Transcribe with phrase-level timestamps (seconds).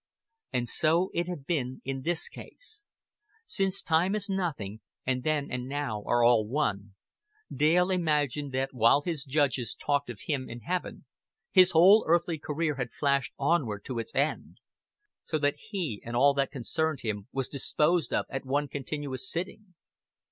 [0.51, 2.87] And so it had been in this case.
[3.45, 6.95] Since time is nothing, and then and now are all one,
[7.53, 11.05] Dale imagined that while his Judges talked of him in Heaven
[11.51, 14.57] his whole earthly career had flashed onward to its end;
[15.23, 19.75] so that he and all that concerned him was disposed of at one continuous sitting.